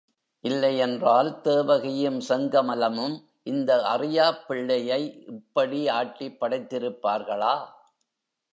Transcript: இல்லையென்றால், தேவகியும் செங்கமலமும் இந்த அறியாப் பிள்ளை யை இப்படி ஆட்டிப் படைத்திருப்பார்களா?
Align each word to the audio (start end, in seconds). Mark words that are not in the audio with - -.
இல்லையென்றால், 0.43 1.41
தேவகியும் 1.41 2.19
செங்கமலமும் 2.29 3.15
இந்த 3.43 3.83
அறியாப் 3.89 4.47
பிள்ளை 4.47 4.85
யை 4.85 5.01
இப்படி 5.27 5.89
ஆட்டிப் 5.89 6.37
படைத்திருப்பார்களா? 6.41 7.55